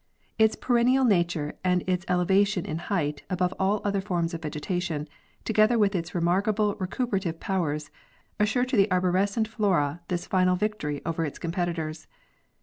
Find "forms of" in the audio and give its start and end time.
4.01-4.41